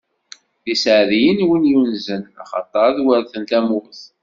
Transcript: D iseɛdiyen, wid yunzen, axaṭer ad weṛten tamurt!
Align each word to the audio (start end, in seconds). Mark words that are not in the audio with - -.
D 0.63 0.65
iseɛdiyen, 0.73 1.45
wid 1.47 1.63
yunzen, 1.71 2.23
axaṭer 2.41 2.83
ad 2.89 2.97
weṛten 3.05 3.43
tamurt! 3.49 4.01